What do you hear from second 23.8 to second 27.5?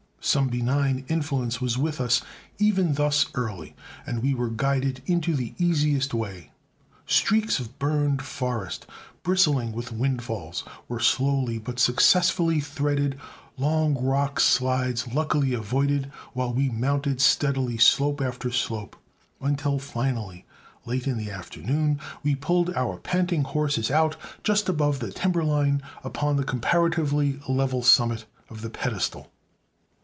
out, just above timber line, upon the comparatively